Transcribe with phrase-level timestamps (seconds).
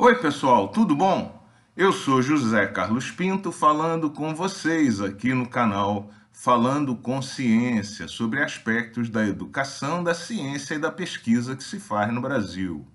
[0.00, 1.44] Oi, pessoal, tudo bom?
[1.76, 8.40] Eu sou José Carlos Pinto falando com vocês aqui no canal Falando com Ciência sobre
[8.40, 12.86] aspectos da educação, da ciência e da pesquisa que se faz no Brasil.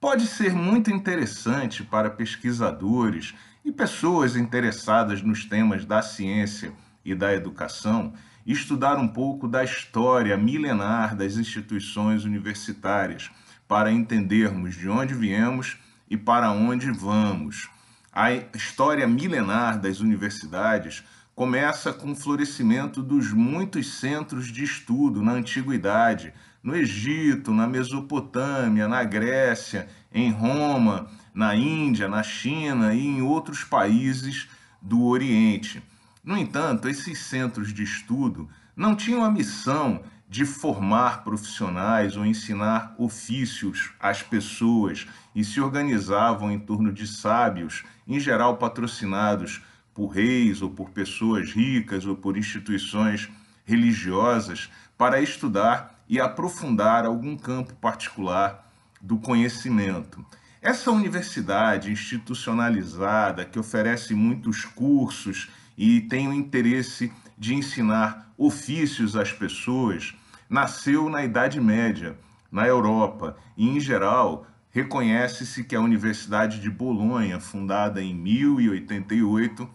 [0.00, 6.72] Pode ser muito interessante para pesquisadores e pessoas interessadas nos temas da ciência
[7.04, 8.14] e da educação
[8.46, 13.30] estudar um pouco da história milenar das instituições universitárias
[13.68, 15.76] para entendermos de onde viemos
[16.12, 17.70] e para onde vamos.
[18.12, 21.02] A história milenar das universidades
[21.34, 28.86] começa com o florescimento dos muitos centros de estudo na antiguidade, no Egito, na Mesopotâmia,
[28.86, 34.50] na Grécia, em Roma, na Índia, na China e em outros países
[34.82, 35.82] do Oriente.
[36.24, 42.94] No entanto, esses centros de estudo não tinham a missão de formar profissionais ou ensinar
[42.96, 49.62] ofícios às pessoas e se organizavam em torno de sábios, em geral patrocinados
[49.92, 53.28] por reis ou por pessoas ricas ou por instituições
[53.64, 60.24] religiosas, para estudar e aprofundar algum campo particular do conhecimento.
[60.62, 69.32] Essa universidade institucionalizada, que oferece muitos cursos e tem o interesse de ensinar ofícios às
[69.32, 70.14] pessoas,
[70.48, 72.16] nasceu na Idade Média,
[72.50, 79.68] na Europa, e, em geral, reconhece-se que a Universidade de Bolonha, fundada em 1088,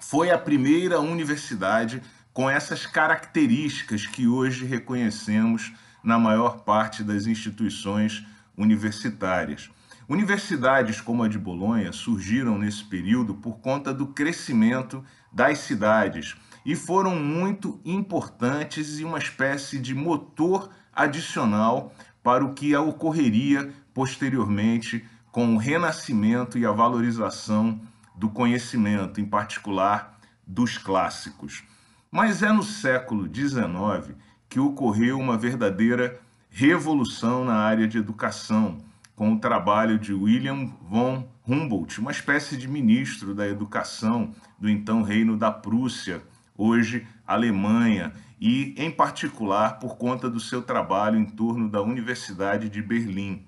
[0.00, 5.72] foi a primeira universidade com essas características que hoje reconhecemos
[6.04, 8.24] na maior parte das instituições
[8.56, 9.70] universitárias.
[10.08, 16.34] Universidades como a de Bolonha surgiram nesse período por conta do crescimento das cidades
[16.64, 21.92] e foram muito importantes e uma espécie de motor adicional
[22.22, 27.78] para o que ocorreria posteriormente com o renascimento e a valorização
[28.14, 31.62] do conhecimento, em particular dos clássicos.
[32.10, 34.16] Mas é no século XIX
[34.48, 36.18] que ocorreu uma verdadeira
[36.48, 38.78] revolução na área de educação,
[39.18, 45.02] com o trabalho de William von Humboldt, uma espécie de ministro da educação do então
[45.02, 46.22] Reino da Prússia,
[46.56, 52.80] hoje Alemanha, e em particular por conta do seu trabalho em torno da Universidade de
[52.80, 53.44] Berlim.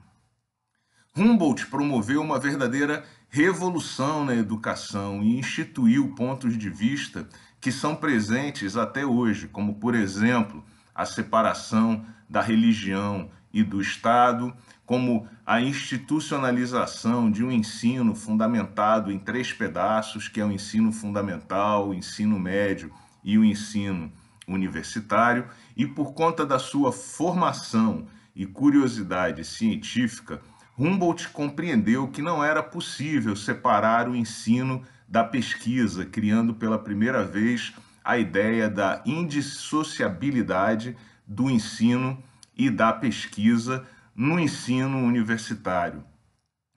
[1.16, 7.28] Humboldt promoveu uma verdadeira revolução na educação e instituiu pontos de vista
[7.60, 10.64] que são presentes até hoje, como, por exemplo,
[11.00, 19.18] a separação da religião e do Estado, como a institucionalização de um ensino fundamentado em
[19.18, 22.92] três pedaços, que é o ensino fundamental, o ensino médio
[23.24, 24.12] e o ensino
[24.46, 28.06] universitário, e por conta da sua formação
[28.36, 30.42] e curiosidade científica,
[30.78, 37.72] Humboldt compreendeu que não era possível separar o ensino da pesquisa, criando pela primeira vez
[38.10, 42.20] a ideia da indissociabilidade do ensino
[42.56, 46.02] e da pesquisa no ensino universitário.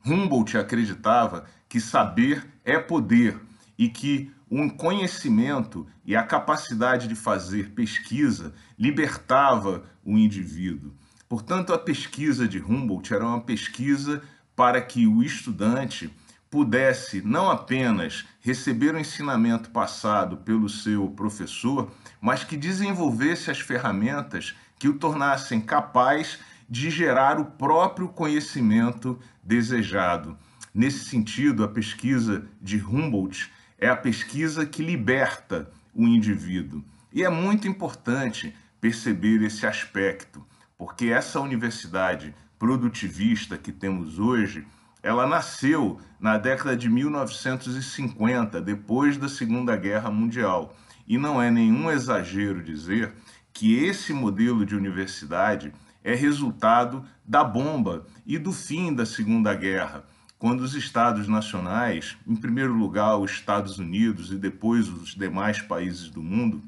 [0.06, 3.42] Humboldt acreditava que saber é poder
[3.76, 10.94] e que um conhecimento e a capacidade de fazer pesquisa libertava o indivíduo.
[11.28, 14.22] Portanto, a pesquisa de Humboldt era uma pesquisa
[14.56, 16.14] para que o estudante
[16.54, 21.92] pudesse não apenas receber o ensinamento passado pelo seu professor,
[22.22, 26.38] mas que desenvolvesse as ferramentas que o tornassem capaz
[26.70, 30.38] de gerar o próprio conhecimento desejado.
[30.72, 36.84] Nesse sentido, a pesquisa de Humboldt é a pesquisa que liberta o indivíduo.
[37.12, 40.46] E é muito importante perceber esse aspecto
[40.78, 44.68] porque essa universidade produtivista que temos hoje,
[45.04, 50.74] ela nasceu na década de 1950, depois da Segunda Guerra Mundial.
[51.06, 53.14] E não é nenhum exagero dizer
[53.52, 60.06] que esse modelo de universidade é resultado da bomba e do fim da Segunda Guerra,
[60.40, 66.10] quando os estados nacionais, em primeiro lugar os Estados Unidos e depois os demais países
[66.10, 66.64] do mundo,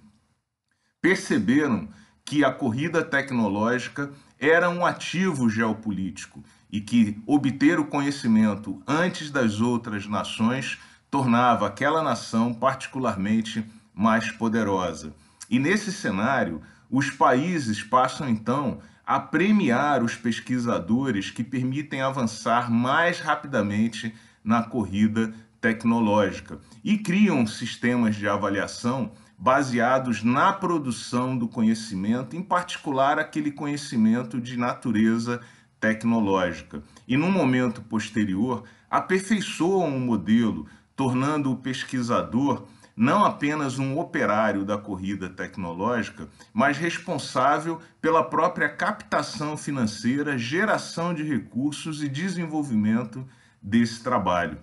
[1.01, 1.87] perceberam
[2.23, 6.43] que a corrida tecnológica era um ativo geopolítico
[6.75, 10.77] e que obter o conhecimento antes das outras nações
[11.09, 13.63] tornava aquela nação particularmente
[13.93, 15.13] mais poderosa.
[15.49, 16.61] E nesse cenário,
[16.91, 24.13] os países passam então a premiar os pesquisadores que permitem avançar mais rapidamente
[24.43, 33.17] na corrida tecnológica e criam sistemas de avaliação baseados na produção do conhecimento, em particular
[33.17, 35.39] aquele conhecimento de natureza
[35.85, 40.65] tecnológica e, num momento posterior, aperfeiçoam o modelo,
[40.95, 42.65] tornando o pesquisador
[42.97, 51.21] não apenas um operário da corrida tecnológica, mas responsável pela própria captação financeira, geração de
[51.21, 53.27] recursos e desenvolvimento
[53.61, 54.57] desse trabalho.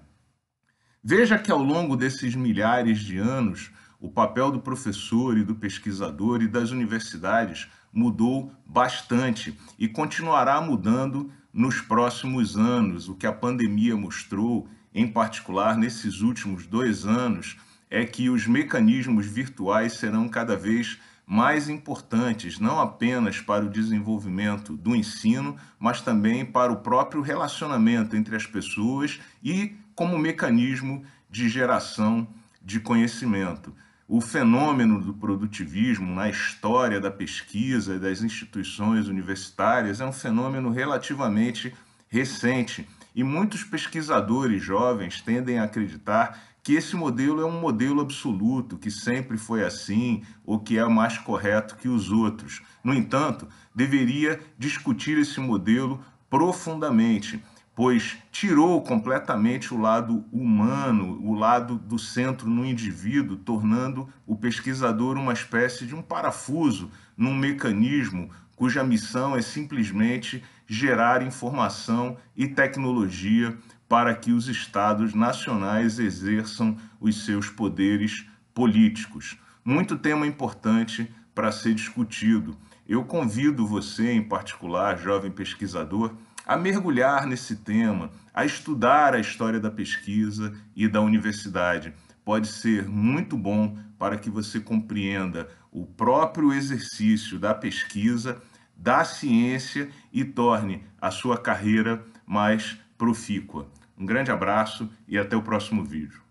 [1.04, 3.70] Veja que ao longo desses milhares de anos,
[4.00, 11.30] o papel do professor e do pesquisador e das universidades mudou bastante e continuará mudando
[11.52, 13.08] nos próximos anos.
[13.08, 17.56] O que a pandemia mostrou, em particular nesses últimos dois anos,
[17.90, 24.76] é que os mecanismos virtuais serão cada vez mais importantes, não apenas para o desenvolvimento
[24.76, 31.48] do ensino, mas também para o próprio relacionamento entre as pessoas e como mecanismo de
[31.48, 32.26] geração
[32.62, 33.74] de conhecimento.
[34.14, 40.68] O fenômeno do produtivismo na história da pesquisa e das instituições universitárias é um fenômeno
[40.68, 41.72] relativamente
[42.10, 48.76] recente e muitos pesquisadores jovens tendem a acreditar que esse modelo é um modelo absoluto,
[48.76, 52.60] que sempre foi assim, ou que é mais correto que os outros.
[52.84, 57.42] No entanto, deveria discutir esse modelo profundamente,
[57.74, 65.16] pois tirou completamente o lado humano, o lado do centro no indivíduo, tornando o pesquisador
[65.16, 68.30] uma espécie de um parafuso num mecanismo
[68.62, 73.58] cuja missão é simplesmente gerar informação e tecnologia
[73.88, 78.24] para que os estados nacionais exerçam os seus poderes
[78.54, 79.36] políticos.
[79.64, 82.56] Muito tema importante para ser discutido.
[82.88, 86.14] Eu convido você, em particular, jovem pesquisador,
[86.46, 91.92] a mergulhar nesse tema, a estudar a história da pesquisa e da universidade.
[92.24, 98.40] Pode ser muito bom para que você compreenda o próprio exercício da pesquisa,
[98.76, 103.68] da ciência e torne a sua carreira mais profícua.
[103.96, 106.21] Um grande abraço e até o próximo vídeo.